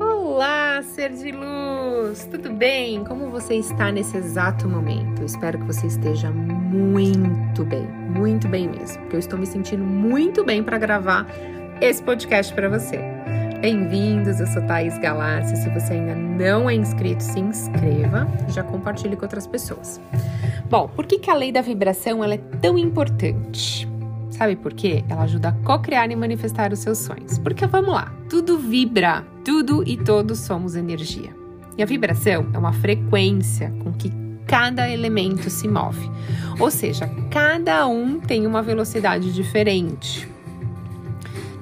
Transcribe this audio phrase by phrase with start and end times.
[0.00, 2.26] Olá, ser de luz!
[2.30, 3.04] Tudo bem?
[3.04, 5.20] Como você está nesse exato momento?
[5.20, 9.84] Eu espero que você esteja muito bem, muito bem mesmo, porque eu estou me sentindo
[9.84, 11.26] muito bem para gravar
[11.80, 12.98] esse podcast para você.
[13.60, 15.56] Bem-vindos, eu sou Thaís Galácia.
[15.56, 20.00] Se você ainda não é inscrito, se inscreva e já compartilhe com outras pessoas.
[20.70, 23.87] Bom, por que, que a lei da vibração ela é tão importante?
[24.38, 25.04] Sabe por quê?
[25.08, 27.38] Ela ajuda a co-criar e manifestar os seus sonhos.
[27.38, 31.34] Porque vamos lá, tudo vibra, tudo e todos somos energia.
[31.76, 34.12] E a vibração é uma frequência com que
[34.46, 36.08] cada elemento se move.
[36.60, 40.28] Ou seja, cada um tem uma velocidade diferente.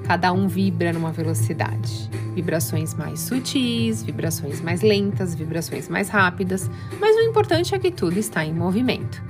[0.04, 2.10] Cada um vibra numa velocidade.
[2.34, 6.70] Vibrações mais sutis, vibrações mais lentas, vibrações mais rápidas,
[7.00, 9.22] mas o importante é que tudo está em movimento.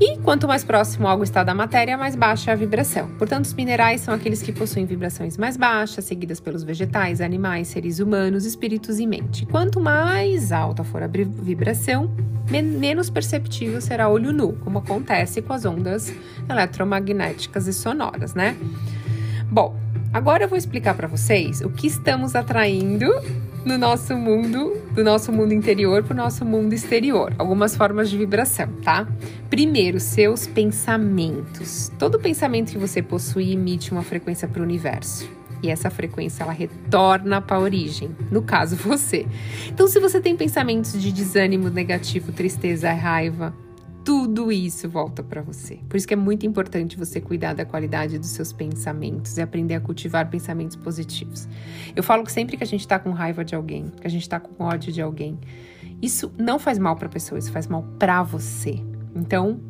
[0.00, 3.08] E quanto mais próximo algo está da matéria, mais baixa é a vibração.
[3.18, 7.98] Portanto, os minerais são aqueles que possuem vibrações mais baixas, seguidas pelos vegetais, animais, seres
[7.98, 9.44] humanos, espíritos e mente.
[9.46, 12.14] Quanto mais alta for a vibração,
[12.48, 16.14] menos perceptível será olho nu, como acontece com as ondas
[16.48, 18.56] eletromagnéticas e sonoras, né?
[19.50, 19.74] Bom,
[20.12, 23.10] agora eu vou explicar para vocês o que estamos atraindo
[23.68, 27.34] no nosso mundo, do nosso mundo interior para o nosso mundo exterior.
[27.36, 29.06] Algumas formas de vibração, tá?
[29.50, 31.92] Primeiro, seus pensamentos.
[31.98, 35.28] Todo pensamento que você possui emite uma frequência para o universo.
[35.62, 39.26] E essa frequência ela retorna para a origem, no caso você.
[39.68, 43.52] Então, se você tem pensamentos de desânimo negativo, tristeza, raiva,
[44.08, 45.80] tudo isso volta para você.
[45.86, 49.74] Por isso que é muito importante você cuidar da qualidade dos seus pensamentos e aprender
[49.74, 51.46] a cultivar pensamentos positivos.
[51.94, 54.22] Eu falo que sempre que a gente está com raiva de alguém, que a gente
[54.22, 55.38] está com ódio de alguém,
[56.00, 58.82] isso não faz mal para a pessoa, isso faz mal para você.
[59.14, 59.60] Então,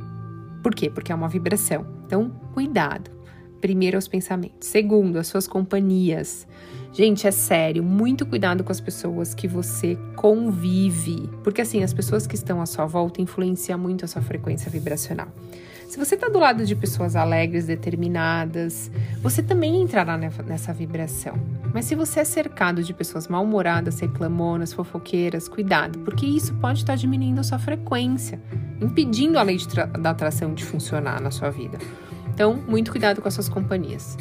[0.62, 0.88] por quê?
[0.88, 1.84] Porque é uma vibração.
[2.06, 3.17] Então, cuidado.
[3.60, 4.68] Primeiro, os pensamentos.
[4.68, 6.46] Segundo, as suas companhias.
[6.92, 12.26] Gente, é sério, muito cuidado com as pessoas que você convive, porque assim, as pessoas
[12.26, 15.28] que estão à sua volta influenciam muito a sua frequência vibracional.
[15.88, 18.90] Se você está do lado de pessoas alegres, determinadas,
[19.22, 21.34] você também entrará nessa vibração.
[21.72, 26.94] Mas se você é cercado de pessoas mal-humoradas, reclamonas, fofoqueiras, cuidado, porque isso pode estar
[26.94, 28.38] diminuindo a sua frequência,
[28.82, 29.56] impedindo a lei
[29.98, 31.78] da atração de funcionar na sua vida.
[32.38, 34.16] Então, muito cuidado com as suas companhias.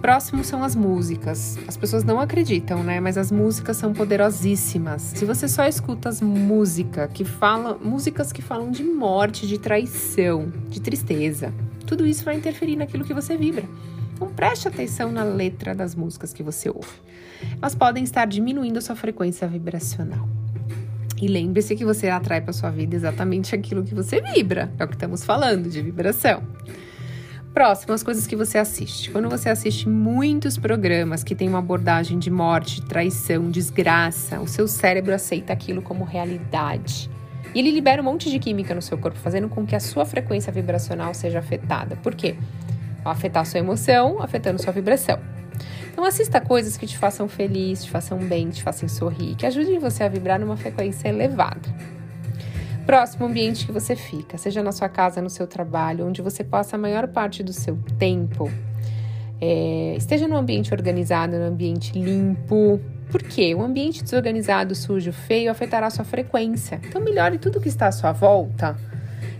[0.00, 1.58] Próximo são as músicas.
[1.68, 2.98] As pessoas não acreditam, né?
[2.98, 5.02] Mas as músicas são poderosíssimas.
[5.02, 10.50] Se você só escuta as músicas que falam, músicas que falam de morte, de traição,
[10.70, 11.52] de tristeza,
[11.86, 13.64] tudo isso vai interferir naquilo que você vibra.
[14.14, 16.88] Então preste atenção na letra das músicas que você ouve.
[17.60, 20.26] Elas podem estar diminuindo a sua frequência vibracional.
[21.20, 24.72] E lembre-se que você atrai para sua vida exatamente aquilo que você vibra.
[24.78, 26.42] É o que estamos falando de vibração.
[27.56, 29.10] Próximo, as coisas que você assiste.
[29.10, 34.68] Quando você assiste muitos programas que têm uma abordagem de morte, traição, desgraça, o seu
[34.68, 37.08] cérebro aceita aquilo como realidade.
[37.54, 40.04] E ele libera um monte de química no seu corpo, fazendo com que a sua
[40.04, 41.96] frequência vibracional seja afetada.
[41.96, 42.36] Por quê?
[43.02, 45.18] Ao afetar a sua emoção, afetando sua vibração.
[45.90, 49.78] Então assista coisas que te façam feliz, te façam bem, te façam sorrir, que ajudem
[49.78, 51.74] você a vibrar numa frequência elevada.
[52.86, 56.76] Próximo ambiente que você fica, seja na sua casa, no seu trabalho, onde você passa
[56.76, 58.48] a maior parte do seu tempo.
[59.40, 62.80] É, esteja num ambiente organizado, num ambiente limpo.
[63.10, 63.56] Por quê?
[63.56, 66.80] Um ambiente desorganizado, sujo, feio afetará a sua frequência.
[66.86, 68.76] Então melhore tudo que está à sua volta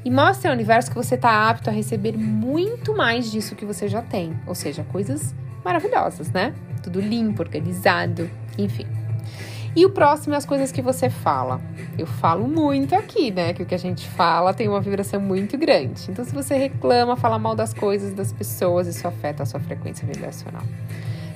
[0.04, 3.86] e mostre ao universo que você está apto a receber muito mais disso que você
[3.86, 4.36] já tem.
[4.44, 5.32] Ou seja, coisas
[5.64, 6.52] maravilhosas, né?
[6.82, 8.86] Tudo limpo, organizado, enfim.
[9.76, 11.60] E o próximo é as coisas que você fala.
[11.98, 13.52] Eu falo muito aqui, né?
[13.52, 16.10] Que o que a gente fala tem uma vibração muito grande.
[16.10, 20.08] Então, se você reclama, fala mal das coisas, das pessoas, isso afeta a sua frequência
[20.08, 20.62] vibracional.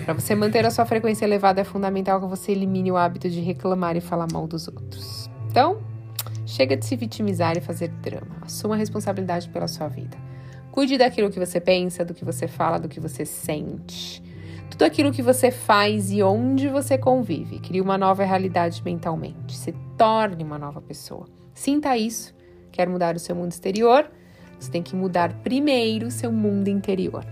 [0.07, 3.43] Para você manter a sua frequência elevada, é fundamental que você elimine o hábito de
[3.43, 5.29] reclamar e falar mal dos outros.
[5.51, 5.83] Então,
[6.47, 8.39] chega de se vitimizar e fazer drama.
[8.41, 10.17] Assuma a responsabilidade pela sua vida.
[10.73, 14.30] Cuide daquilo que você pensa, do que você fala, do que você sente
[14.71, 17.59] tudo aquilo que você faz e onde você convive.
[17.59, 19.57] Crie uma nova realidade mentalmente.
[19.57, 21.27] Se torne uma nova pessoa.
[21.53, 22.35] Sinta isso.
[22.71, 24.11] Quer mudar o seu mundo exterior?
[24.59, 27.25] Você tem que mudar primeiro o seu mundo interior.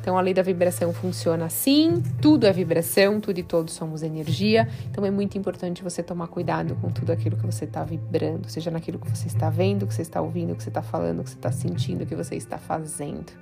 [0.00, 4.68] Então, a lei da vibração funciona assim: tudo é vibração, tudo e todos somos energia.
[4.90, 8.70] Então, é muito importante você tomar cuidado com tudo aquilo que você está vibrando, seja
[8.70, 11.36] naquilo que você está vendo, que você está ouvindo, que você está falando, que você
[11.36, 13.32] está sentindo, que você está fazendo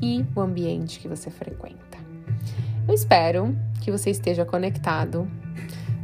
[0.00, 2.15] e o ambiente que você frequenta.
[2.88, 5.28] Eu espero que você esteja conectado,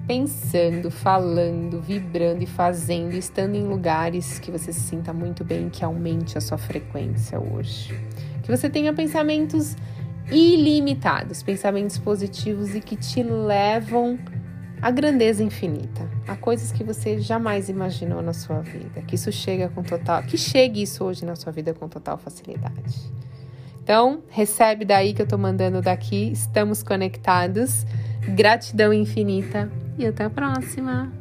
[0.05, 5.85] pensando, falando, vibrando e fazendo, estando em lugares que você se sinta muito bem, que
[5.85, 7.97] aumente a sua frequência hoje.
[8.43, 9.77] Que você tenha pensamentos
[10.29, 14.19] ilimitados, pensamentos positivos e que te levam
[14.81, 19.03] à grandeza infinita, a coisas que você jamais imaginou na sua vida.
[19.03, 23.22] Que isso chega com total, que chegue isso hoje na sua vida com total facilidade.
[23.83, 26.31] Então, recebe daí que eu tô mandando daqui.
[26.31, 27.85] Estamos conectados.
[28.29, 29.69] Gratidão infinita
[29.99, 31.13] e até a próxima.